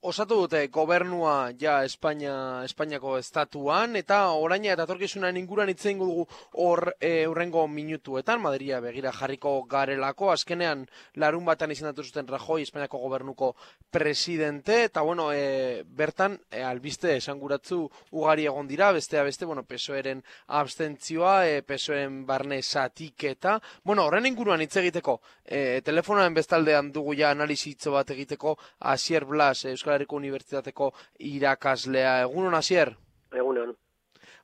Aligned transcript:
osatu 0.00 0.38
dute 0.40 0.68
gobernua 0.72 1.50
ja 1.60 1.82
Espainia, 1.84 2.64
Espainiako 2.64 3.18
estatuan, 3.20 3.98
eta 4.00 4.20
oraina 4.32 4.72
eta 4.72 4.86
torkizunan 4.88 5.36
inguran 5.36 5.68
itzen 5.68 5.98
dugu 6.00 6.24
hor 6.64 6.94
e, 6.96 7.26
urrengo 7.28 7.66
minutuetan, 7.68 8.40
Madria 8.40 8.80
begira 8.80 9.12
jarriko 9.12 9.52
garelako, 9.68 10.30
azkenean 10.32 10.86
larun 11.20 11.44
batan 11.44 11.74
izendatu 11.74 12.04
zuten 12.04 12.28
Rajoi 12.28 12.62
Espainiako 12.62 12.98
gobernuko 13.02 13.54
presidente, 13.90 14.84
eta 14.84 15.02
bueno, 15.02 15.32
e, 15.34 15.84
bertan 15.84 16.38
e, 16.50 16.62
albiste 16.64 17.18
esanguratzu 17.18 17.82
ugari 18.16 18.48
egon 18.48 18.68
dira, 18.72 18.92
bestea 18.96 19.26
beste, 19.26 19.44
bueno, 19.44 19.66
pesoeren 19.68 20.24
abstentzioa, 20.46 21.44
e, 21.46 21.60
pesoen 21.62 22.24
barne 22.24 22.62
satiketa, 22.62 23.58
bueno, 23.84 24.08
horren 24.08 24.32
inguruan 24.32 24.64
hitz 24.64 24.78
egiteko, 24.80 25.20
e, 25.44 25.82
telefonoen 25.84 26.32
bestaldean 26.32 26.88
dugu 26.90 27.18
ja 27.20 27.34
analizitzo 27.36 27.92
bat 27.92 28.16
egiteko, 28.16 28.56
Asier 28.80 29.28
Blas, 29.28 29.66
Euskal 29.66 29.89
Euskal 29.90 29.98
Herriko 29.98 30.16
Unibertsitateko 30.16 30.92
irakaslea. 31.18 32.22
Egun 32.22 32.54
Asier? 32.54 32.94
Egun 33.32 33.58
hon. 33.58 33.76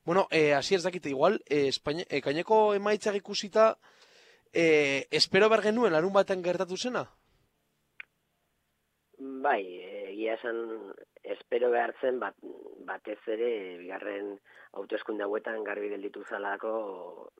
Bueno, 0.05 0.27
eh, 0.31 0.53
Asier 0.53 0.79
zakite 0.79 1.09
igual, 1.09 1.41
eh, 1.49 1.67
Espainia, 1.67 2.05
eh, 2.09 2.21
kaineko 2.21 2.73
emaitzak 2.75 3.15
ikusita, 3.15 3.77
eh, 4.53 5.07
espero 5.11 5.49
ber 5.49 5.61
genuen 5.61 5.93
larun 5.93 6.13
baten 6.13 6.43
gertatu 6.43 6.77
zena? 6.77 7.05
Bai, 9.19 9.63
egia 10.11 10.35
esan 10.35 10.93
espero 11.23 11.71
behar 11.71 11.93
zen 12.01 12.19
bat, 12.19 12.35
batez 12.85 13.19
ere 13.27 13.77
bigarren 13.79 14.37
autoeskunde 14.73 15.23
hauetan 15.23 15.63
garbi 15.63 15.89
gelditu 15.89 16.23
zalako 16.29 17.31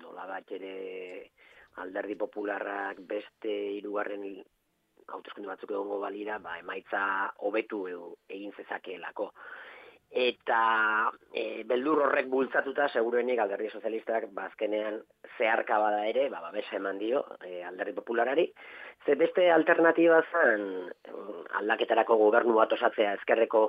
nola 0.00 0.26
bat 0.26 0.50
ere 0.50 1.30
alderdi 1.76 2.16
popularrak 2.16 3.00
beste 3.00 3.54
hirugarren 3.78 4.44
hauteskunde 5.08 5.48
batzuk 5.48 5.70
egongo 5.70 5.98
balira, 6.02 6.38
ba, 6.38 6.58
emaitza 6.60 7.02
hobetu 7.48 7.84
egin 8.28 8.52
zezakeelako. 8.56 9.32
Eta 10.12 11.08
e, 11.32 11.64
beldur 11.64 12.02
horrek 12.04 12.26
bultzatuta, 12.28 12.90
seguruenik 12.92 13.38
alderri 13.40 13.70
sozialistak 13.72 14.26
bazkenean 14.36 14.98
ba, 15.00 15.30
zeharka 15.38 15.78
bada 15.80 16.02
ere, 16.04 16.26
ba, 16.28 16.42
babesa 16.44 16.76
eman 16.76 16.98
dio 17.00 17.22
e, 17.40 17.62
alderri 17.64 17.94
popularari. 17.96 18.44
Ze 19.06 19.16
beste 19.16 19.48
alternatiba 19.50 20.20
zen 20.30 20.92
aldaketarako 21.58 22.18
gobernu 22.20 22.54
bat 22.60 22.72
osatzea 22.76 23.16
ezkerreko 23.16 23.62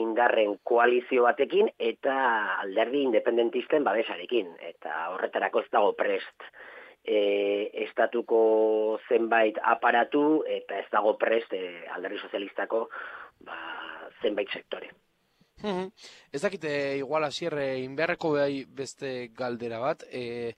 indarren 0.00 0.56
koalizio 0.64 1.28
batekin 1.28 1.68
eta 1.78 2.16
alderdi 2.64 3.04
independentisten 3.04 3.84
babesarekin. 3.84 4.56
Eta 4.72 5.10
horretarako 5.12 5.62
ez 5.62 5.70
dago 5.70 5.92
prest 6.00 6.48
e, 7.04 7.70
estatuko 7.84 8.98
zenbait 9.08 9.58
aparatu 9.62 10.42
eta 10.48 10.78
ez 10.80 10.88
dago 10.92 11.16
prest 11.20 11.52
e, 11.52 11.84
alderri 11.94 12.18
sozialistako 12.18 12.88
ba, 13.44 13.58
zenbait 14.22 14.50
sektore. 14.50 14.90
Mm 15.62 15.90
Ez 16.32 16.40
dakite 16.42 16.70
igual 16.98 17.24
asierre 17.24 17.78
inbeharreko 17.78 18.32
behai 18.34 18.64
beste 18.66 19.30
galdera 19.36 19.78
bat, 19.78 20.02
e, 20.10 20.56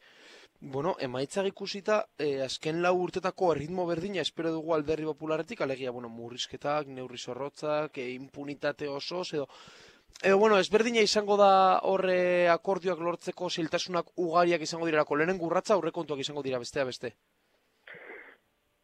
bueno, 0.61 0.95
emaitza 1.01 1.45
ikusita 1.47 1.99
e, 2.19 2.41
azken 2.43 2.81
lau 2.83 2.95
urtetako 3.03 3.53
erritmo 3.55 3.85
berdina 3.87 4.23
espero 4.23 4.55
dugu 4.55 4.73
alderri 4.75 5.05
popularetik, 5.05 5.61
alegia, 5.61 5.91
bueno, 5.91 6.09
murrizketak, 6.09 6.89
neurri 6.89 7.19
zorrotzak, 7.19 7.99
e, 7.99 8.09
impunitate 8.15 8.89
oso, 8.89 9.23
edo, 9.33 9.47
E, 10.25 10.33
bueno, 10.33 10.59
ezberdina 10.59 11.03
izango 11.05 11.37
da 11.37 11.81
horre 11.85 12.49
akordioak 12.49 13.01
lortzeko 13.05 13.51
ziltasunak 13.51 14.15
ugariak 14.17 14.63
izango 14.65 14.87
direlako. 14.89 15.17
Lehenen 15.17 15.39
gurratza 15.39 15.75
aurrekontuak 15.75 16.23
izango 16.25 16.43
dira 16.47 16.59
bestea 16.63 16.87
beste. 16.89 17.13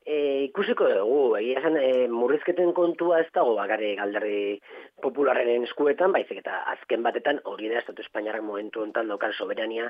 E, 0.04 0.16
ikusiko 0.48 0.88
dugu, 0.90 1.36
egia 1.38 1.62
zen, 1.62 1.78
e, 1.78 2.08
murrizketen 2.10 2.72
kontua 2.76 3.20
ez 3.22 3.30
dago 3.32 3.54
bagare 3.56 3.94
galderri 3.96 4.58
popularren 5.00 5.64
eskuetan, 5.68 6.12
baizik 6.12 6.42
eta 6.42 6.58
azken 6.74 7.06
batetan 7.06 7.38
hori 7.48 7.70
da 7.70 7.78
Estatu 7.80 8.04
Espainiarrak 8.04 8.44
momentu 8.44 8.82
ontan 8.82 9.08
daukan 9.08 9.32
soberania 9.32 9.88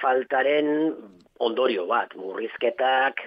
faltaren 0.00 0.96
ondorio 1.38 1.86
bat, 1.86 2.16
murrizketak, 2.16 3.20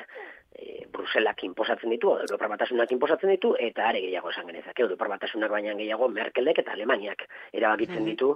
e, 0.56 0.88
Bruselak 0.92 1.44
inposatzen 1.44 1.92
ditu, 1.92 2.14
Europar 2.24 2.50
Batasunak 2.54 2.92
inposatzen 2.96 3.32
ditu, 3.34 3.54
eta 3.60 3.90
are 3.90 4.02
gehiago 4.04 4.32
esan 4.32 4.48
genezak. 4.50 4.80
Europar 4.86 5.12
Batasunak 5.16 5.52
baina 5.52 5.76
gehiago 5.78 6.10
Merkelek 6.10 6.64
eta 6.64 6.76
Alemaniak 6.76 7.26
erabakitzen 7.54 8.02
mhm. 8.02 8.12
ditu 8.12 8.34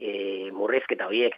e, 0.00 0.50
murrizketa 0.54 1.08
horiek. 1.10 1.36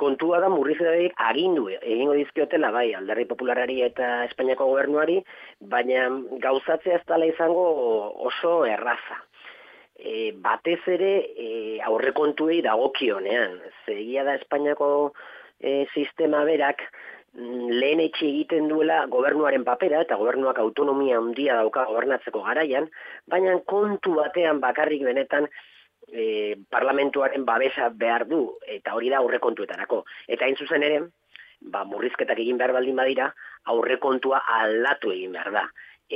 Kontua 0.00 0.42
da 0.44 0.50
murrizketa 0.52 0.92
horiek 0.92 1.22
agindu 1.24 1.70
egingo 1.76 2.16
dizkiotela 2.18 2.70
bai 2.72 2.90
alderri 2.94 3.24
popularari 3.28 3.80
eta 3.86 4.26
Espainiako 4.26 4.66
gobernuari, 4.72 5.22
baina 5.60 6.10
gauzatzea 6.42 7.00
ez 7.00 7.06
dela 7.08 7.28
izango 7.28 7.64
oso 8.30 8.58
erraza. 8.68 9.22
E, 9.96 10.32
batez 10.44 10.82
ere 10.92 11.12
e, 11.32 11.48
aurrekontuei 11.88 12.60
dagokionean. 12.64 13.56
Zegia 13.86 14.26
da 14.28 14.36
Espainiako 14.36 14.90
e, 15.60 15.86
sistema 15.94 16.44
berak, 16.44 16.84
lehen 17.36 18.00
etxe 18.00 18.24
egiten 18.26 18.68
duela 18.70 19.04
gobernuaren 19.12 19.64
papera 19.64 20.00
eta 20.04 20.16
gobernuak 20.16 20.58
autonomia 20.62 21.18
handia 21.20 21.56
dauka 21.60 21.84
gobernatzeko 21.90 22.42
garaian, 22.42 22.88
baina 23.28 23.58
kontu 23.72 24.14
batean 24.16 24.60
bakarrik 24.60 25.04
benetan 25.04 25.48
e, 26.12 26.56
parlamentuaren 26.70 27.44
babesa 27.44 27.90
behar 28.04 28.26
du 28.28 28.40
eta 28.78 28.94
hori 28.94 29.10
da 29.12 29.18
aurrekontuetarako. 29.18 30.04
Eta 30.28 30.46
hain 30.46 30.56
zuzen 30.56 30.86
ere, 30.86 31.02
ba, 31.60 31.84
murrizketak 31.84 32.40
egin 32.44 32.56
behar 32.62 32.72
baldin 32.78 32.96
badira, 32.96 33.32
aurrekontua 33.74 34.40
aldatu 34.60 35.12
egin 35.12 35.36
behar 35.36 35.52
da. 35.58 35.66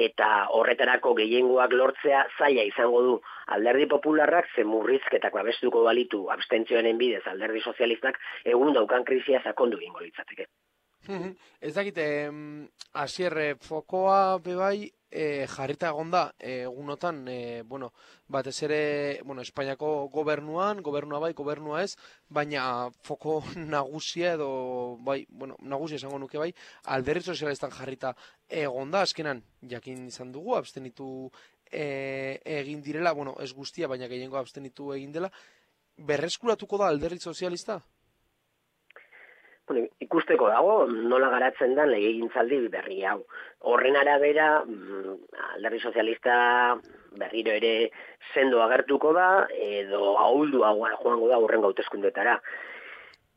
Eta 0.07 0.27
horretarako 0.57 1.17
gehiengoak 1.19 1.73
lortzea 1.75 2.23
zaila 2.39 2.63
izango 2.69 3.03
du 3.03 3.15
alderdi 3.57 3.89
popularrak 3.91 4.47
ze 4.55 4.65
murrizketak 4.65 5.35
babestuko 5.35 5.83
balitu 5.83 6.29
abstentzioaren 6.31 6.99
bidez 6.99 7.27
alderdi 7.27 7.61
sozialistak 7.61 8.21
egun 8.45 8.73
daukan 8.73 9.05
krisia 9.05 9.43
sakondu 9.43 9.83
egingo 9.83 10.07
litzateke. 10.07 10.47
Ez 11.67 11.75
dakit, 11.75 11.99
asierre 12.93 13.55
fokoa 13.61 14.39
bebai 14.45 14.91
e, 15.11 15.47
jarrita 15.51 15.91
egonda 15.91 16.23
egunotan, 16.39 17.23
e, 17.29 17.63
bueno, 17.63 17.93
batez 18.29 18.63
ere, 18.63 19.21
bueno, 19.25 19.43
Espainiako 19.43 20.09
gobernuan, 20.13 20.83
gobernua 20.83 21.21
bai, 21.21 21.33
gobernua 21.35 21.83
ez, 21.83 21.97
baina 22.29 22.91
foko 23.03 23.41
nagusia 23.75 24.35
edo, 24.39 24.99
bai, 25.07 25.25
bueno, 25.29 25.57
nagusia 25.61 25.99
esango 25.99 26.19
nuke 26.19 26.39
bai, 26.39 26.53
alderri 26.85 27.23
sozialistan 27.23 27.75
jarrita 27.75 28.15
egonda, 28.49 29.03
azkenan, 29.03 29.43
jakin 29.69 30.07
izan 30.09 30.33
dugu, 30.33 30.55
abstenitu 30.57 31.31
e, 31.71 32.41
egin 32.61 32.83
direla, 32.83 33.13
bueno, 33.13 33.37
ez 33.41 33.53
guztia, 33.53 33.89
baina 33.89 34.09
gehiengo 34.11 34.39
abstenitu 34.39 34.93
egin 34.95 35.13
dela, 35.13 35.33
berreskuratuko 35.97 36.79
da 36.79 36.89
alderri 36.89 37.19
sozialista? 37.21 37.81
Bueno, 39.71 39.87
ikusteko 40.03 40.49
dago 40.51 40.73
nola 40.91 41.29
garatzen 41.31 41.77
da 41.79 41.85
legegintzaldi 41.87 42.65
berri 42.73 43.05
hau. 43.07 43.21
Horren 43.71 43.97
arabera, 44.01 44.65
mm, 44.65 45.15
alderri 45.55 45.79
sozialista 45.79 46.35
berriro 47.21 47.55
ere 47.55 47.93
sendo 48.35 48.65
agertuko 48.65 49.13
da, 49.15 49.47
edo 49.55 50.17
ahuldu 50.19 50.65
joango 50.65 51.31
da 51.31 51.39
horren 51.39 51.63
gautezkundetara. 51.63 52.41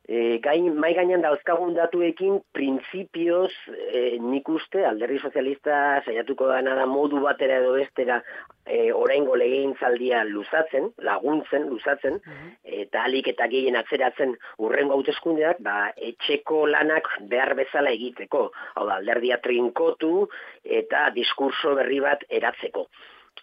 E, 0.04 0.40
gain, 0.44 0.66
mai 0.76 0.92
gainean 0.98 1.22
dauzkagun 1.24 1.78
datuekin, 1.78 2.42
printzipioz 2.52 3.52
e, 3.72 4.18
nik 4.20 4.50
uste 4.52 4.84
alderri 4.84 5.22
sozialista 5.24 5.78
saiatuko 6.04 6.50
da 6.50 6.58
nada 6.66 6.84
modu 6.92 7.22
batera 7.24 7.62
edo 7.62 7.72
bestera 7.78 8.18
e, 8.66 8.92
oraingo 8.92 9.38
legegintzaldia 9.40 10.26
luzatzen, 10.28 10.90
laguntzen, 11.08 11.70
luzatzen, 11.72 12.20
mhm. 12.20 12.52
eta 12.84 13.06
alik 13.08 13.32
eta 13.32 13.48
gehien 13.48 13.80
atzeratzen 13.80 14.36
urrengo 14.60 15.00
hauteskundeak, 15.00 15.64
ba, 15.64 15.78
etxeko 16.12 16.66
lanak 16.76 17.08
behar 17.32 17.56
bezala 17.56 17.96
egiteko, 17.96 18.50
hau 18.76 18.86
da, 18.90 19.00
alderdia 19.00 19.40
trinkotu 19.40 20.28
eta 20.64 21.10
diskurso 21.16 21.78
berri 21.80 22.04
bat 22.04 22.28
eratzeko 22.28 22.90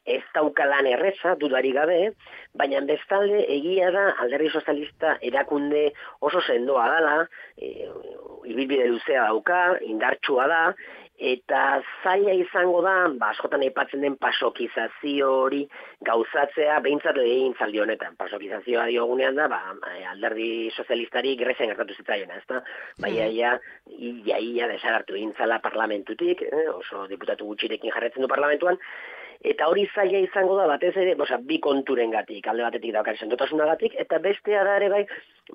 ez 0.04 0.22
daukalan 0.34 0.86
erreza, 0.86 1.34
dudari 1.40 1.72
gabe, 1.76 1.98
baina 2.56 2.80
bestalde 2.88 3.44
egia 3.56 3.90
da 3.94 4.06
alderri 4.24 4.50
sozialista 4.50 5.16
erakunde 5.20 5.90
oso 6.20 6.40
sendoa 6.40 6.86
dala, 6.94 7.16
e, 7.56 7.88
ibilbide 8.48 8.88
luzea 8.88 9.28
dauka, 9.28 9.60
indartsua 9.86 10.48
da, 10.50 10.62
eta 11.20 11.82
zaila 12.02 12.32
izango 12.32 12.80
da, 12.82 12.94
ba, 13.20 13.28
askotan 13.34 13.60
aipatzen 13.66 14.00
den 14.00 14.16
pasokizazio 14.20 15.28
hori 15.42 15.60
gauzatzea 16.08 16.78
behintzat 16.80 17.20
egin 17.20 17.52
zaldi 17.60 17.82
honetan. 17.84 18.16
Pasokizazioa 18.20 18.86
diogunean 18.88 19.36
da, 19.36 19.50
ba, 19.52 19.60
alderdi 20.14 20.70
sozialistari 20.72 21.36
grezen 21.36 21.68
gertatu 21.68 21.98
zitzaiona, 22.00 22.40
ez 22.40 22.46
da? 22.48 22.62
Bai, 23.04 23.12
ia, 23.20 23.52
ia, 24.00 24.40
ia, 24.40 24.68
desagartu 24.72 25.18
egin 25.20 25.36
zala 25.36 25.60
parlamentutik, 25.60 26.46
eh, 26.48 26.68
oso 26.72 27.04
diputatu 27.12 27.52
gutxirekin 27.52 27.92
jarretzen 27.92 28.24
du 28.24 28.32
parlamentuan, 28.32 28.80
Eta 29.40 29.70
hori 29.72 29.86
zaila 29.94 30.18
izango 30.20 30.56
da 30.58 30.66
batez 30.68 30.92
ere, 31.00 31.14
bosa, 31.16 31.38
bi 31.50 31.56
konturen 31.64 32.10
gatik, 32.12 32.46
alde 32.50 32.66
batetik 32.66 32.92
daukar 32.92 33.16
sendotasunagatik, 33.16 33.94
eta 34.02 34.18
bestea 34.20 34.64
da 34.68 34.74
ere 34.76 34.90
bai, 34.92 35.00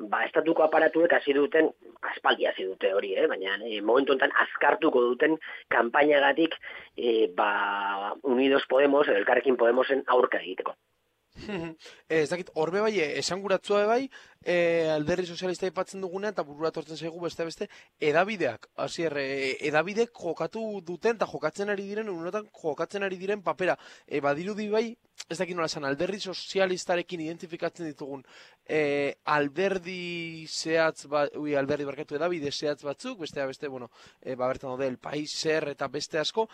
ba, 0.09 0.23
estatuko 0.25 0.65
aparatuek 0.65 1.13
hasi 1.13 1.35
duten, 1.37 1.69
aspaldi 2.13 2.49
hasi 2.49 2.65
dute 2.65 2.93
hori, 2.97 3.13
eh? 3.13 3.27
baina 3.29 3.59
e, 3.61 3.81
momentu 3.85 4.15
enten 4.17 4.33
azkartuko 4.45 5.05
duten 5.11 5.37
kampainagatik, 5.75 6.57
e, 6.97 7.29
ba, 7.37 8.15
Unidos 8.23 8.65
Podemos, 8.69 9.05
elkarrekin 9.07 9.57
Podemosen 9.61 10.01
aurka 10.17 10.41
egiteko. 10.41 10.73
Ez 12.07 12.29
dakit, 12.29 12.49
horbe 12.55 12.81
bai, 12.85 12.93
esanguratzua 13.19 13.85
bai, 13.89 14.09
e, 14.45 14.55
alderri 14.93 15.25
sozialista 15.25 15.67
ipatzen 15.67 16.03
duguna 16.03 16.31
eta 16.31 16.45
burura 16.47 16.71
tortzen 16.71 16.97
zaigu 16.97 17.19
beste 17.23 17.47
beste 17.47 17.67
edabideak, 17.99 18.69
hasi 18.85 19.07
erre, 19.09 19.25
edabidek 19.67 20.13
jokatu 20.15 20.63
duten 20.85 21.17
eta 21.19 21.27
jokatzen 21.31 21.73
ari 21.73 21.87
diren, 21.89 22.11
unotan 22.13 22.47
jokatzen 22.61 23.03
ari 23.03 23.19
diren 23.19 23.43
papera. 23.43 23.75
E, 24.07 24.21
badirudi 24.23 24.69
bai, 24.69 24.85
ez 25.29 25.39
dakit 25.39 25.57
nola 25.57 25.67
esan, 25.71 25.87
alderri 25.87 26.19
sozialistarekin 26.21 27.23
identifikatzen 27.25 27.87
ditugun 27.89 28.23
e, 28.67 29.15
alderdi 29.25 30.45
zehatz, 30.47 31.07
ba, 31.09 31.25
ui, 31.41 31.55
alderdi 31.57 31.87
barkatu 31.87 32.17
edabide 32.19 32.51
zehatz 32.51 32.83
batzuk, 32.85 33.19
beste 33.23 33.45
beste, 33.45 33.67
bueno, 33.67 33.89
e, 34.21 34.35
ba, 34.35 34.47
bertan 34.47 34.73
daude, 34.73 34.87
el 34.87 34.99
paiser 35.01 35.71
eta 35.71 35.87
beste 35.89 36.19
asko, 36.21 36.45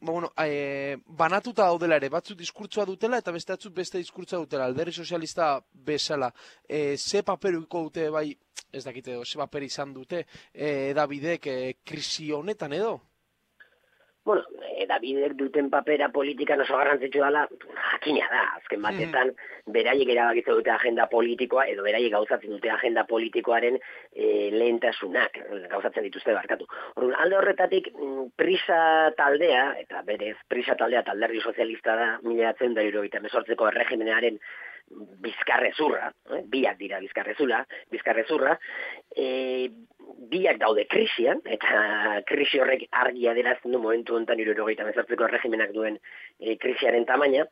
ba, 0.00 0.12
bueno, 0.12 0.30
e, 0.38 0.96
banatuta 1.06 1.66
daudela 1.66 1.98
ere, 1.98 2.08
batzuk 2.08 2.38
diskurtsoa 2.38 2.86
dutela 2.86 3.18
eta 3.18 3.34
beste 3.34 3.56
batzuk 3.56 3.74
beste 3.74 3.98
diskurtsoa 3.98 4.29
dutela, 4.38 4.64
alderri 4.64 4.92
sozialista 4.92 5.58
bezala, 5.72 6.32
e, 6.68 6.96
ze 6.96 7.22
paperuko 7.22 7.82
dute 7.88 8.08
bai, 8.10 8.28
ez 8.72 8.84
dakite, 8.84 9.18
ze 9.24 9.38
paper 9.38 9.62
izan 9.62 9.94
dute, 9.94 10.26
e, 10.52 10.92
Davidek 10.94 11.46
e, 11.46 11.74
krisi 11.84 12.30
honetan 12.32 12.72
edo? 12.72 13.09
Bueno, 14.22 14.42
e, 14.76 14.86
Davidek 14.86 15.32
duten 15.38 15.70
papera 15.72 16.10
politika 16.12 16.58
oso 16.60 16.76
garrantzitsu 16.76 17.22
dela, 17.22 17.46
jakina 17.92 18.26
da, 18.28 18.42
azken 18.58 18.82
batetan, 18.84 19.30
mm. 19.32 19.72
beraiek 19.72 20.12
erabakitze 20.12 20.56
dute 20.58 20.72
agenda 20.74 21.06
politikoa, 21.08 21.64
edo 21.72 21.86
beraiek 21.86 22.12
gauzatzen 22.12 22.52
dute 22.52 22.70
agenda 22.74 23.06
politikoaren 23.08 23.78
e, 23.80 24.50
lehentasunak, 24.52 25.40
gauzatzen 25.72 26.04
dituzte 26.04 26.36
barkatu. 26.36 26.68
Orduan, 26.96 27.16
alde 27.24 27.38
horretatik, 27.40 27.88
mm, 27.96 28.26
prisa 28.36 28.80
taldea, 29.16 29.64
eta 29.86 30.04
berez, 30.04 30.36
prisa 30.52 30.76
taldea 30.76 31.02
talderri 31.08 31.40
sozialista 31.40 31.96
da, 31.96 32.10
mila 32.26 32.52
atzen 32.52 32.76
da 32.76 32.84
irurogeita 32.84 33.24
mesortzeko 33.24 33.72
erregimenearen 33.72 34.36
bizkarrezurra, 35.24 36.10
eh? 36.34 36.42
biak 36.50 36.78
dira 36.80 37.00
bizkarrezula, 37.02 37.62
bizkarrezurra, 37.92 38.56
e, 39.16 39.68
biak 40.30 40.58
daude 40.62 40.86
krisian, 40.90 41.42
eta 41.46 42.20
krisi 42.28 42.60
horrek 42.60 42.88
argi 43.02 43.28
aderazten 43.30 43.72
du 43.72 43.78
momentu 43.82 44.16
honetan 44.16 44.42
irurogeita 44.42 44.86
mezartzeko 44.88 45.30
regimenak 45.30 45.72
duen 45.76 46.00
e, 46.40 46.56
krisiaren 46.58 47.06
tamaina, 47.06 47.46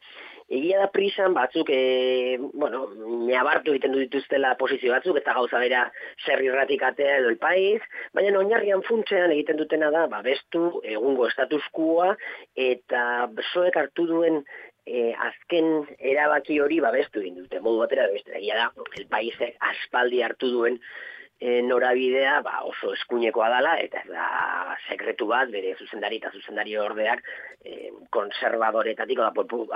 Egia 0.48 0.78
da 0.80 0.86
prisan 0.88 1.34
batzuk, 1.36 1.68
e, 1.68 2.38
bueno, 2.56 2.86
neabartu 3.28 3.74
egiten 3.74 3.92
du 3.92 3.98
dituztela 4.00 4.54
posizio 4.56 4.94
batzuk, 4.94 5.18
eta 5.20 5.34
gauza 5.36 5.60
bera 5.60 5.82
zer 6.24 6.40
irratikatea 6.40 7.18
edo 7.18 7.28
el 7.28 7.36
país, 7.42 7.84
baina 8.16 8.32
oinarrian 8.40 8.80
funtsean 8.86 9.34
egiten 9.34 9.60
dutena 9.60 9.90
da, 9.92 10.06
ba, 10.08 10.22
bestu 10.24 10.80
egungo 10.94 11.28
status 11.34 11.60
quoa, 11.76 12.14
eta 12.56 13.02
soek 13.50 13.76
hartu 13.76 14.08
duen 14.08 14.40
e, 14.88 15.12
azken 15.28 15.84
erabaki 15.98 16.58
hori 16.64 16.80
babestu 16.84 17.22
egin 17.22 17.38
dute. 17.42 17.60
Modu 17.60 17.84
batera 17.84 18.08
beste 18.12 18.40
da 18.40 18.70
el 18.96 19.06
paisek 19.12 19.56
aspaldi 19.72 20.22
hartu 20.24 20.50
duen 20.54 20.80
e, 21.40 21.60
norabidea 21.62 22.40
ba, 22.46 22.62
oso 22.70 22.92
eskuinekoa 22.96 23.48
dala 23.52 23.76
eta 23.82 24.02
ez 24.02 24.10
da 24.10 24.76
sekretu 24.88 25.28
bat 25.30 25.52
bere 25.54 25.74
zuzendari 25.78 26.18
eta 26.18 26.32
zuzendari 26.34 26.76
ordeak 26.76 27.22
e, 27.64 27.92
konservadoretatik 28.14 29.20
da 29.22 29.30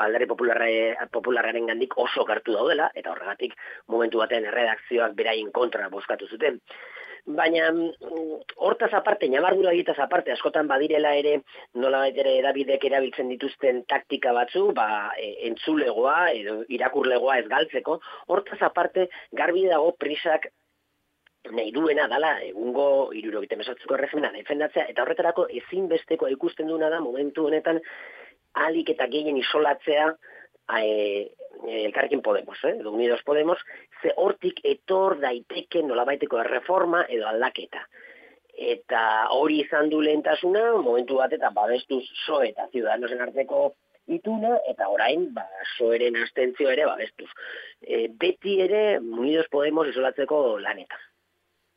aldari 0.07 0.27
popularraren 0.31 1.71
gandik 1.71 1.97
oso 2.07 2.27
hartu 2.29 2.57
daudela 2.59 2.91
eta 2.95 3.13
horregatik 3.13 3.55
momentu 3.87 4.25
baten 4.25 4.49
erredakzioak 4.51 5.15
beraien 5.19 5.53
kontra 5.53 5.89
bozkatu 5.93 6.29
zuten 6.29 6.61
baina 7.27 7.71
mm, 7.71 8.41
hortaz 8.67 8.93
aparte, 8.95 9.29
nabardura 9.31 9.73
egitaz 9.73 9.99
aparte, 10.03 10.33
askotan 10.33 10.67
badirela 10.69 11.15
ere, 11.15 11.37
nola 11.75 12.07
ere 12.09 12.39
edabidek 12.41 12.85
erabiltzen 12.89 13.29
dituzten 13.31 13.85
taktika 13.89 14.33
batzu, 14.33 14.71
ba, 14.75 15.13
e, 15.19 15.35
entzulegoa 15.51 16.33
edo 16.33 16.63
irakurlegoa 16.69 17.39
ez 17.39 17.47
galtzeko, 17.53 18.01
hortaz 18.29 18.59
aparte, 18.63 19.09
garbi 19.33 19.69
dago 19.69 19.93
prisak 19.99 20.51
nahi 21.51 21.73
duena 21.75 22.07
dala, 22.09 22.37
egungo 22.47 23.13
irurogite 23.19 23.57
mesatzuko 23.59 23.97
erregimena 23.97 24.31
defendatzea, 24.35 24.87
eta 24.91 25.03
horretarako 25.03 25.49
ezinbesteko 25.63 26.29
ikusten 26.31 26.71
duena 26.71 26.91
da 26.91 27.01
momentu 27.03 27.47
honetan 27.49 27.81
alik 28.67 28.93
eta 28.95 29.09
gehien 29.11 29.39
isolatzea 29.41 30.13
e, 30.79 31.33
elkarrekin 31.87 32.23
Podemos, 32.23 32.59
eh, 32.65 32.77
edo 32.81 32.93
Unidos 32.93 33.23
Podemos, 33.23 33.59
ze 34.03 34.13
hortik 34.17 34.61
etor 34.65 35.19
daiteke 35.21 35.83
nolabaiteko 35.83 36.41
erreforma 36.41 37.05
edo 37.09 37.29
aldaketa. 37.29 37.87
Eta 38.53 39.29
hori 39.33 39.63
izan 39.63 39.89
du 39.91 40.01
lehentasuna, 40.01 40.73
momentu 40.77 41.17
bat 41.21 41.33
eta 41.33 41.51
babestuz 41.51 42.05
so 42.27 42.43
eta 42.43 42.69
ciudadanosen 42.73 43.21
arteko 43.21 43.73
ituna, 44.07 44.57
eta 44.69 44.89
orain, 44.91 45.29
ba, 45.35 45.47
soeren 45.77 46.19
astentzio 46.25 46.71
ere 46.71 46.87
babestuz. 46.87 47.31
E, 47.81 48.09
beti 48.09 48.61
ere, 48.61 48.99
Unidos 48.99 49.49
Podemos 49.51 49.89
isolatzeko 49.89 50.59
laneta. 50.59 50.99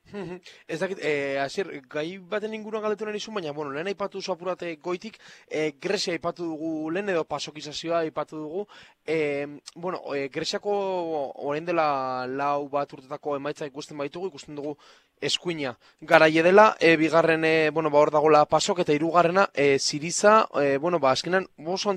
Ez 0.67 0.79
dakit, 0.79 0.99
eh, 1.01 1.39
asier, 1.41 1.69
gai 1.89 2.17
baten 2.19 2.53
inguruan 2.53 2.83
galetu 2.83 3.05
nahi 3.05 3.19
baina, 3.33 3.51
bueno, 3.51 3.71
lehen 3.71 3.87
aipatu 3.87 4.21
zu 4.21 4.31
apurate 4.31 4.75
goitik, 4.77 5.17
eh, 5.49 5.73
Grecia 5.81 6.13
aipatu 6.13 6.45
dugu, 6.45 6.91
lehen 6.91 7.09
edo 7.09 7.23
pasokizazioa 7.23 7.99
aipatu 7.99 8.37
dugu, 8.37 8.67
eh, 9.05 9.47
bueno, 9.75 10.01
eh, 10.15 10.29
Greciako 10.29 11.31
orain 11.35 11.65
dela 11.65 12.27
lau 12.27 12.69
bat 12.69 12.91
urtetako 12.93 13.35
emaitza 13.35 13.65
ikusten 13.65 13.97
baitugu, 13.97 14.27
ikusten 14.27 14.55
dugu 14.55 14.77
eskuina 15.21 15.77
garaie 16.01 16.43
dela, 16.43 16.75
e, 16.79 16.95
bigarren, 16.97 17.45
e, 17.45 17.69
bueno, 17.71 17.89
ba, 17.89 17.99
hor 17.99 18.11
dagoela 18.11 18.45
pasok, 18.45 18.81
eta 18.83 18.93
hirugarrena 18.93 19.49
e, 19.53 19.79
ziriza, 19.79 20.47
e, 20.61 20.77
bueno, 20.77 20.99
ba, 20.99 21.11
azkenan, 21.11 21.47
oso 21.65 21.95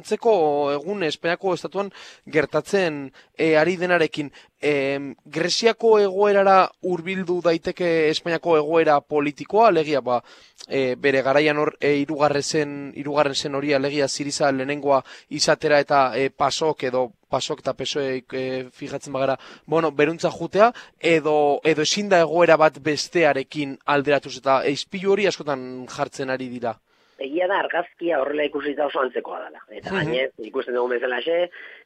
egun 0.73 1.03
Espainiako 1.03 1.55
estatuan 1.55 1.93
gertatzen 2.27 3.13
e, 3.37 3.57
ari 3.57 3.77
denarekin. 3.77 4.33
E, 4.61 5.15
Greziako 5.25 5.99
egoerara 6.03 6.57
hurbildu 6.83 7.39
daiteke 7.45 8.09
Espainiako 8.11 8.57
egoera 8.59 9.01
politikoa, 9.01 9.69
alegia, 9.69 10.01
ba, 10.01 10.19
e, 10.67 10.97
bere 10.97 11.23
garaian 11.23 11.59
hor, 11.63 11.77
e, 11.81 11.95
irugarren 12.03 12.43
zen, 12.43 12.73
irugarren 12.99 13.39
zen 13.39 13.55
hori 13.55 13.73
alegia 13.75 14.09
ziriza 14.09 14.51
lehenengoa 14.51 15.05
izatera 15.31 15.79
eta 15.85 16.01
e, 16.19 16.29
pasok 16.31 16.85
edo 16.91 17.05
pasok 17.29 17.61
eta 17.61 17.75
pesoek 17.77 18.35
e, 18.35 18.45
fijatzen 18.73 19.13
bagara, 19.13 19.39
bueno, 19.67 19.93
beruntza 19.93 20.31
jutea, 20.33 20.73
edo, 20.99 21.61
edo 21.63 21.85
ezin 21.85 22.09
da 22.09 22.23
egoera 22.25 22.57
bat 22.57 22.81
bestearekin 22.83 23.77
alderatuz 23.85 24.39
eta 24.41 24.63
eizpilu 24.65 25.13
hori 25.13 25.29
askotan 25.29 25.87
jartzen 25.93 26.33
ari 26.35 26.49
dira. 26.49 26.75
Egia 27.19 27.49
da, 27.50 27.59
argazkia 27.65 28.20
horrela 28.23 28.44
ikusita 28.47 28.87
oso 28.87 29.00
antzekoa 29.03 29.41
dela. 29.47 29.62
Eta 29.75 29.91
gaine, 29.97 30.29
ikusten 30.47 30.76
dugu 30.76 30.93
bezala 30.93 31.19
xe, 31.25 31.38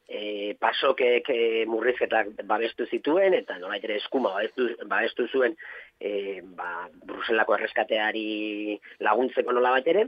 e, 0.08 0.20
pasokek 0.60 1.30
e, 1.32 1.38
murrizketak 1.70 2.34
babestu 2.48 2.84
zituen, 2.90 3.36
eta 3.38 3.56
nola 3.62 3.78
ere 3.80 3.96
eskuma 4.02 4.34
babestu, 4.34 4.68
babestu 4.90 5.28
zuen 5.32 5.56
e, 6.00 6.42
ba, 6.58 6.88
Bruselako 7.08 7.56
erreskateari 7.56 8.76
laguntzeko 9.08 9.56
nola 9.56 9.72
bat 9.78 9.88
ere, 9.94 10.06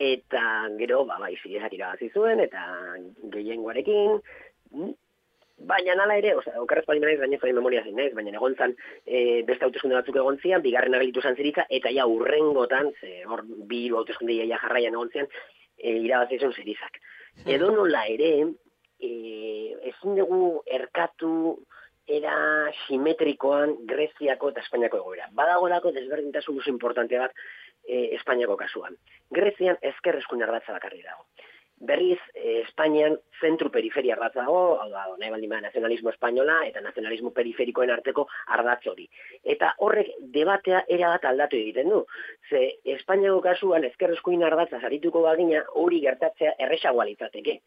eta 0.00 0.42
gero, 0.80 1.04
ba, 1.08 1.20
bai, 1.20 1.34
irabazi 1.44 2.08
zuen, 2.14 2.40
eta 2.40 2.64
gehiengoarekin, 3.36 4.16
Baina 5.56 5.94
nala 5.96 6.18
ere, 6.20 6.34
oza, 6.36 6.52
okarrez 6.60 6.84
bali 6.86 7.00
menaiz, 7.00 7.16
gaine 7.20 7.38
zari 7.40 7.54
memoria 7.56 7.82
zein 7.82 7.96
naiz, 7.96 8.10
baina 8.14 8.34
egon 8.36 8.54
zan, 8.60 8.74
e, 9.06 9.42
beste 9.48 9.64
hautezkunde 9.64 9.96
batzuk 9.96 10.18
egon 10.20 10.36
zian, 10.42 10.62
bigarren 10.62 10.94
agelitu 10.94 11.22
zan 11.24 11.36
ziritza, 11.36 11.64
eta 11.78 11.92
ja 11.96 12.04
urrengotan, 12.06 12.90
ze, 13.00 13.22
hor, 13.24 13.42
bi 13.70 13.86
hautezkunde 13.88 14.36
ja 14.36 14.60
jarraian 14.60 14.98
egon 14.98 15.12
zian, 15.14 15.30
e, 15.78 15.96
irabazizun 16.04 16.52
zirizak. 16.52 17.00
Hmm. 17.38 17.48
Edo 17.56 17.70
nola 17.72 18.04
ere, 18.12 18.30
e, 19.00 19.10
ezin 19.92 20.20
dugu 20.20 20.60
erkatu 20.78 21.32
era 22.06 22.36
simetrikoan 22.86 23.74
Greziako 23.88 24.52
eta 24.52 24.62
Espainiako 24.62 25.00
egoera. 25.02 25.30
Badagolako 25.40 25.90
desberdintasun 25.96 26.60
oso 26.60 26.70
importante 26.70 27.18
bat 27.18 27.32
e, 27.88 28.12
Espainiako 28.18 28.60
kasuan. 28.60 29.00
Grezian 29.32 29.80
ezker 29.80 30.20
eskuin 30.20 30.44
ardatza 30.46 30.76
bakarri 30.76 31.02
dago 31.02 31.24
berriz 31.78 32.18
eh, 32.34 32.62
Espainian 32.64 33.16
zentru 33.40 33.70
periferia 33.70 34.16
bat 34.16 34.34
dago, 34.34 34.78
hau 34.80 34.88
da, 34.90 35.04
nahi 35.20 35.30
baldin 35.30 35.52
nazionalismo 35.62 36.10
espainola 36.10 36.60
eta 36.66 36.80
nazionalismo 36.80 37.30
periferikoen 37.36 37.90
arteko 37.90 38.26
ardatz 38.56 38.86
hori. 38.88 39.08
Eta 39.44 39.74
horrek 39.78 40.12
debatea 40.36 40.84
era 40.88 41.12
bat 41.14 41.24
aldatu 41.24 41.56
egiten 41.56 41.90
du. 41.92 42.04
Ze 42.48 42.78
Espainiako 42.96 43.40
kasuan 43.40 43.84
ezkerrezkoin 43.84 44.44
ardatza 44.44 44.80
zarituko 44.80 45.22
bagina 45.22 45.64
hori 45.74 46.00
gertatzea 46.00 46.54
erresagoa 46.58 47.04
litzateke. 47.04 47.60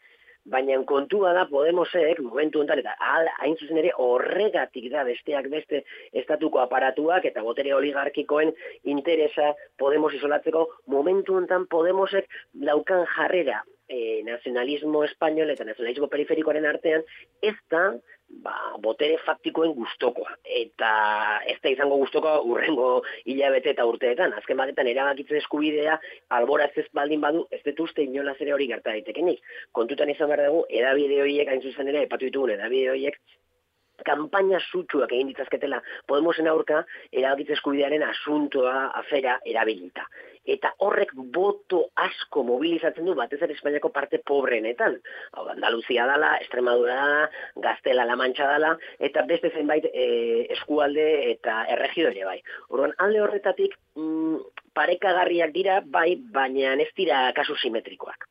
Baina 0.50 0.78
kontua 0.90 1.34
da 1.36 1.46
Podemosek 1.46 2.22
momentu 2.26 2.62
honetan 2.62 2.80
eta 2.80 2.96
hain 3.44 3.58
zuzen 3.60 3.78
ere 3.78 3.92
horregatik 3.98 4.88
da 4.90 5.04
besteak 5.04 5.50
beste 5.52 5.84
estatuko 6.14 6.62
aparatuak 6.64 7.26
eta 7.26 7.44
botere 7.44 7.76
oligarkikoen 7.76 8.54
interesa 8.84 9.54
Podemos 9.78 10.14
isolatzeko 10.14 10.70
momentu 10.88 11.36
honetan 11.36 11.68
Podemosek 11.68 12.26
laukan 12.56 13.06
jarrera 13.18 13.62
e, 13.90 14.22
nazionalismo 14.24 15.04
espainol 15.04 15.50
eta 15.50 15.66
nazionalismo 15.68 16.08
periferikoaren 16.12 16.68
artean, 16.70 17.04
ez 17.42 17.56
da, 17.74 17.84
ba, 18.46 18.56
botere 18.84 19.18
faktikoen 19.26 19.74
gustokoa. 19.78 20.36
Eta 20.62 20.92
ez 21.50 21.58
da 21.64 21.74
izango 21.74 21.98
gustokoa 22.04 22.40
urrengo 22.46 22.90
hilabete 23.26 23.74
eta 23.74 23.88
urteetan. 23.90 24.36
Azken 24.38 24.62
batetan 24.62 24.88
erabakitzen 24.94 25.42
eskubidea 25.42 25.98
alboraz 26.38 26.72
ez 26.78 26.88
baldin 26.94 27.26
badu, 27.26 27.46
ez 27.52 27.62
dut 27.66 27.84
uste 27.88 28.06
inola 28.06 28.38
zere 28.38 28.54
hori 28.56 28.70
gerta 28.72 28.94
daitekenik. 28.94 29.42
Kontutan 29.76 30.14
izan 30.14 30.32
behar 30.32 30.48
dugu, 30.48 30.66
edabide 30.82 31.22
horiek, 31.26 31.50
hain 31.50 31.66
zuzen 31.66 31.92
ere, 31.92 32.06
epatu 32.08 32.30
ditugun 32.30 32.56
edabide 32.56 32.94
horiek, 32.94 33.20
kampaina 34.10 34.60
sutsuak 34.72 35.14
egin 35.14 35.30
ditzazketela 35.32 35.82
Podemosen 36.10 36.50
aurka 36.50 36.84
erabakitze 37.12 37.56
eskubidearen 37.58 38.06
asuntoa 38.08 38.90
afera 39.04 39.38
erabilita. 39.54 40.06
Eta 40.50 40.72
horrek 40.86 41.12
boto 41.36 41.82
asko 42.04 42.44
mobilizatzen 42.48 43.06
du 43.06 43.14
batez 43.18 43.42
ere 43.46 43.54
Espainiako 43.58 43.92
parte 43.94 44.22
pobrenetan. 44.32 44.96
Hau, 45.34 45.46
Andaluzia 45.54 46.08
dala, 46.10 46.32
Estremadura 46.46 46.96
dala, 47.02 47.28
Gaztela 47.66 48.08
La 48.10 48.16
Mancha 48.22 48.48
dala, 48.50 48.74
eta 49.10 49.26
beste 49.30 49.52
zenbait 49.54 49.86
e, 49.92 50.08
eskualde 50.58 51.06
eta 51.36 51.60
erregio 51.76 52.10
ere 52.10 52.26
bai. 52.32 52.40
Orduan, 52.70 52.96
alde 53.06 53.22
horretatik 53.26 53.78
mm, 54.00 54.42
parekagarriak 54.74 55.54
dira, 55.54 55.80
bai, 55.86 56.10
baina 56.40 56.74
ez 56.82 56.92
dira 56.98 57.28
kasu 57.38 57.60
simetrikoak. 57.60 58.30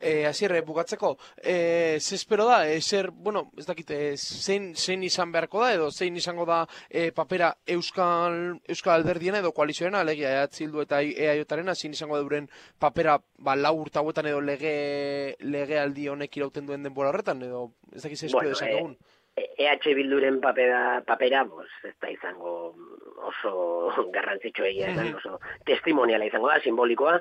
E, 0.00 0.26
azierre, 0.26 0.60
bukatzeko, 0.62 1.18
e, 1.42 1.98
ze 2.00 2.14
espero 2.14 2.46
da, 2.46 2.68
e, 2.70 2.80
zer, 2.80 3.10
bueno, 3.10 3.50
ez 3.58 3.66
dakit, 3.66 3.90
e, 3.90 4.16
zein, 4.16 4.74
zein 4.76 5.02
izan 5.02 5.32
beharko 5.32 5.60
da, 5.60 5.72
edo 5.74 5.90
zein 5.90 6.16
izango 6.16 6.46
da 6.46 6.60
e, 6.88 7.10
papera 7.12 7.50
Euskal, 7.66 8.60
Euskal 8.68 9.00
Alderdiena 9.00 9.40
edo 9.42 9.50
koalizioena, 9.52 10.00
alegia, 10.00 10.30
eatzildu 10.42 10.84
eta 10.84 11.02
eaiotarena, 11.02 11.74
zein 11.74 11.96
izango 11.98 12.16
da 12.16 12.22
duren 12.22 12.48
papera, 12.78 13.18
ba, 13.38 13.56
lau 13.58 13.74
urtagoetan 13.82 14.30
edo 14.30 14.40
lege, 14.40 15.36
lege 15.40 15.80
aldi 15.82 16.06
honek 16.08 16.38
irauten 16.38 16.70
duen 16.70 16.86
denbora 16.86 17.10
horretan, 17.10 17.42
edo 17.42 17.72
ez 17.92 18.02
dakit 18.02 18.18
ze 18.18 18.26
espero 18.30 18.54
bueno, 18.54 18.78
egun. 18.78 18.94
EH 18.94 19.13
Bilduren 19.84 20.40
papera, 20.40 21.02
papera 21.06 21.42
bos, 21.44 21.70
ez 21.84 21.94
da 22.00 22.10
izango 22.10 22.74
oso 23.28 24.06
garrantzitsua 24.14 24.68
egia, 24.68 24.92
oso 25.16 25.40
testimoniala 25.66 26.28
izango 26.28 26.48
da, 26.48 26.60
simbolikoa, 26.62 27.20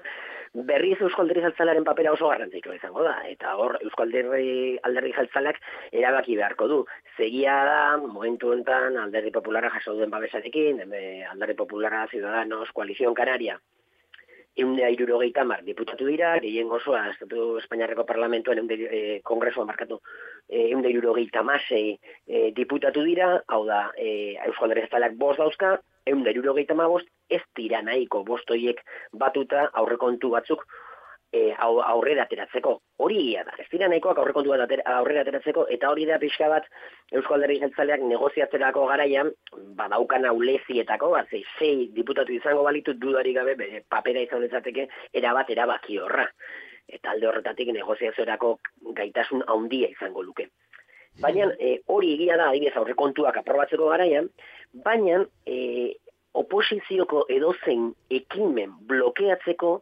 berriz 0.53 0.99
Eusko 1.01 1.23
Alderri 1.23 1.41
Jaltzalaren 1.41 1.83
papera 1.83 2.13
oso 2.13 2.29
garrantzitsua 2.29 2.75
izango 2.77 3.03
da, 3.03 3.15
eta 3.29 3.55
hor 3.57 3.79
Eusko 3.81 4.05
Alderri, 4.05 4.77
Alderri 4.89 5.13
Jaltzalak 5.17 5.59
erabaki 5.91 6.37
beharko 6.37 6.67
du. 6.67 6.79
Zegia 7.17 7.55
da, 7.65 7.97
momentu 7.97 8.53
enten 8.53 8.97
Alderri 9.05 9.31
Populara 9.31 9.71
jaso 9.73 9.97
duen 9.97 10.13
babesarekin, 10.13 10.83
Alderri 11.31 11.57
Populara 11.57 12.05
Ciudadanos 12.11 12.69
Koalizion 12.73 13.17
Kanaria, 13.17 13.57
eundea 14.55 14.89
irurogeita 14.93 15.43
mar 15.43 15.63
diputatu 15.65 16.05
dira, 16.05 16.35
gehien 16.43 16.69
gozoa, 16.69 17.07
Estatu 17.11 17.57
Espainiarreko 17.61 18.05
Parlamentuan 18.05 18.61
eunde, 18.61 18.77
e, 18.85 19.19
kongresua 19.25 19.65
markatu, 19.65 19.99
e, 20.47 20.69
eunde 20.71 20.91
irurogeita 20.93 21.43
masei 21.43 21.97
e, 22.27 22.51
diputatu 22.55 23.03
dira, 23.03 23.31
hau 23.47 23.63
da, 23.65 23.87
e, 23.97 24.35
Euskal 24.45 24.75
Herri 24.75 25.15
bost 25.17 25.39
dauzka, 25.39 25.79
eunde 26.05 26.31
irurogeita 26.31 26.75
ma 26.75 26.87
bost, 26.87 27.07
ez 27.29 27.41
dira 27.55 27.81
nahiko 27.81 28.23
bostoiek 28.23 28.81
batuta 29.13 29.69
aurrekontu 29.73 30.29
batzuk 30.29 30.65
e, 31.33 31.53
aurrera 31.57 32.27
ateratzeko. 32.27 32.73
Hori 33.03 33.21
da, 33.33 33.55
ez 33.59 33.65
dira 33.71 33.89
nahikoak 33.89 34.19
aurrekontu 34.21 34.53
bat 34.53 34.73
aurrera 34.93 35.23
ateratzeko, 35.25 35.65
eta 35.75 35.89
hori 35.89 36.05
da 36.05 36.19
pixka 36.21 36.49
bat 36.51 36.67
Euskal 37.11 37.41
Derri 37.43 37.59
Jeltzaleak 37.63 38.03
negoziatzerako 38.09 38.85
garaian, 38.91 39.31
badaukan 39.79 40.27
aulezietako, 40.29 41.09
bat 41.17 41.33
zei, 41.33 41.73
diputatu 41.95 42.35
izango 42.37 42.63
balitu 42.67 42.93
dudari 42.93 43.33
gabe, 43.33 43.55
be, 43.59 43.81
papera 43.89 44.21
izan 44.21 44.45
dezateke, 44.45 44.87
erabat 45.13 45.49
erabaki 45.49 45.97
horra. 45.99 46.27
Eta 46.87 47.15
alde 47.15 47.27
horretatik 47.31 47.71
negoziatzerako 47.73 48.57
gaitasun 48.93 49.43
handia 49.47 49.89
izango 49.89 50.21
luke. 50.21 50.49
Baina 51.21 51.49
e, 51.59 51.79
hori 51.93 52.13
egia 52.15 52.37
da, 52.37 52.49
adibidez 52.49 52.77
aurrekontuak 52.77 53.37
aprobatzeko 53.41 53.89
garaian, 53.89 54.29
baina 54.85 55.21
e, 55.45 55.57
oposizioko 56.33 57.25
edozein 57.29 57.91
ekimen 58.09 58.73
blokeatzeko 58.89 59.75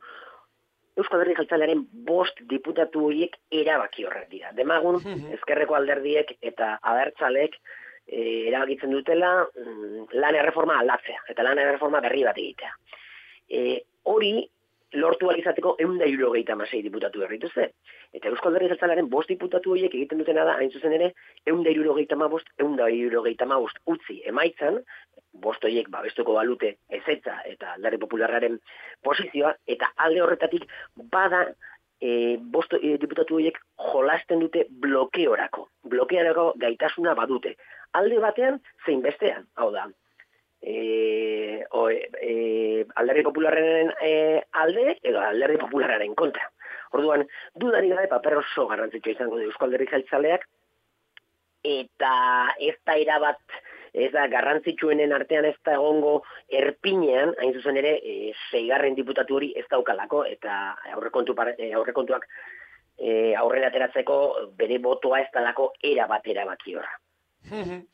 Euskal 0.99 1.23
Herri 1.23 1.35
Jaltzalearen 1.37 1.83
bost 2.07 2.41
diputatu 2.49 3.05
horiek 3.07 3.37
erabaki 3.61 4.05
horrek 4.07 4.27
dira. 4.31 4.51
Demagun, 4.57 4.99
mhm. 4.99 5.35
ezkerreko 5.37 5.77
alderdiek 5.77 6.35
eta 6.41 6.73
abertzalek 6.93 7.55
e, 8.07 8.49
erabakitzen 8.51 8.91
dutela 8.91 9.31
mm, 9.45 10.09
lan 10.19 10.39
erreforma 10.39 10.79
aldatzea, 10.81 11.23
eta 11.31 11.45
lan 11.47 11.61
erreforma 11.63 12.01
berri 12.03 12.25
bat 12.27 12.41
egitea. 12.41 12.73
E, 13.51 13.61
hori, 14.11 14.33
lortu 14.99 15.29
alizateko 15.31 15.75
egun 15.79 15.99
da 16.01 16.07
gehieta 16.11 16.55
masei 16.59 16.81
diputatu 16.83 17.21
berrituzte. 17.23 17.69
Eta 18.11 18.27
Euskal 18.27 18.55
Herri 18.57 18.67
Jaltzalearen 18.73 19.07
bost 19.09 19.31
diputatu 19.31 19.71
horiek 19.71 19.93
egiten 19.95 20.19
dutena 20.19 20.43
da, 20.47 20.57
hain 20.59 20.71
zuzen 20.71 20.93
ere, 20.97 21.13
egun 21.47 21.63
da 21.63 21.71
gehieta 21.71 22.17
ma 22.19 22.27
bost, 22.27 22.51
egun 22.59 22.75
da 22.75 22.89
bost 23.55 23.79
utzi 23.85 24.21
emaitzan, 24.27 24.81
bostoiek 25.33 25.89
babestuko 25.89 26.35
balute 26.35 26.75
ezetza 26.89 27.37
eta 27.47 27.75
alderri 27.75 27.99
popularraren 28.01 28.59
posizioa, 29.03 29.53
eta 29.67 29.91
alde 30.05 30.21
horretatik 30.21 30.67
bada 31.13 31.45
e, 32.01 32.37
bosto, 32.41 32.77
e, 32.81 32.97
diputatu 33.01 33.37
horiek 33.37 33.57
jolasten 33.91 34.41
dute 34.43 34.65
blokeorako. 34.83 35.67
Blokeorako 35.93 36.51
gaitasuna 36.61 37.15
badute. 37.15 37.55
Alde 37.97 38.19
batean, 38.23 38.61
zein 38.85 39.01
bestean, 39.05 39.47
hau 39.55 39.71
da. 39.71 39.87
E, 40.61 41.63
o, 41.71 41.87
e, 41.89 42.85
alderri 43.01 43.23
popularraren 43.25 43.93
e, 44.01 44.13
alde, 44.63 44.97
edo 45.01 45.21
alderri 45.23 45.57
popularraren 45.61 46.15
kontra. 46.15 46.49
Orduan, 46.91 47.23
dudari 47.55 47.89
gabe 47.93 48.09
paper 48.11 48.41
oso 48.41 48.67
garrantzitsua 48.67 49.15
izango 49.15 49.39
du 49.39 49.47
Euskal 49.47 49.71
Derri 49.71 49.87
Jaltzaleak, 49.87 50.43
eta 51.63 52.13
ez 52.59 52.75
da 52.85 52.97
irabat 52.99 53.61
ez 53.93 54.11
da 54.13 54.27
garrantzitsuenen 54.31 55.11
artean 55.13 55.45
ez 55.45 55.57
da 55.65 55.75
egongo 55.75 56.21
erpinean, 56.61 57.33
hain 57.39 57.53
zuzen 57.53 57.77
ere, 57.81 57.97
e, 57.99 58.31
zeigarren 58.51 58.95
diputatu 58.95 59.35
hori 59.35 59.51
ez 59.57 59.65
daukalako, 59.71 60.23
eta 60.25 60.77
aurrekontu, 60.95 61.35
e, 61.57 61.73
aurrekontuak 61.73 62.27
e, 62.97 63.35
aurrera 63.35 63.71
ateratzeko 63.71 64.17
bere 64.57 64.79
botoa 64.79 65.21
ez 65.21 65.29
dalako 65.33 65.73
era 65.83 66.07
batera 66.07 66.47
baki 66.47 66.75
horra. 66.79 66.97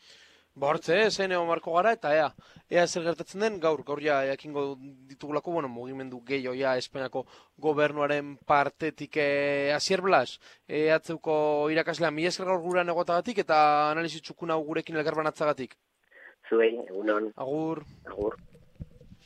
Bortze, 0.58 0.96
zen 1.12 1.32
egon 1.36 1.46
marko 1.46 1.76
gara, 1.76 1.92
eta 1.94 2.12
ea, 2.18 2.30
ea 2.74 2.86
zer 2.88 3.04
gertatzen 3.06 3.44
den, 3.44 3.60
gaur, 3.62 3.84
gaur 3.86 4.00
ja, 4.02 4.24
eakingo 4.26 4.64
ditugulako, 5.12 5.52
bueno, 5.54 5.70
mugimendu 5.70 6.24
gehiago, 6.26 6.56
ja, 6.58 6.72
Espainiako 6.82 7.28
gobernuaren 7.62 8.32
partetik 8.50 9.20
e, 9.22 9.28
azier 9.76 10.02
blas, 10.02 10.40
e, 10.66 10.88
atzeuko 10.96 11.36
irakaslea, 11.70 12.10
mi 12.10 12.26
esker 12.26 12.50
gaur 12.50 12.64
gura 12.64 12.84
negotagatik, 12.90 13.44
eta 13.46 13.60
analizitxukuna 13.92 14.58
gurekin 14.66 14.98
elgarban 14.98 15.30
atzagatik 15.30 15.78
zuei, 16.50 16.74
egunon. 16.88 17.32
Agur. 17.36 17.84
Agur. 18.06 18.38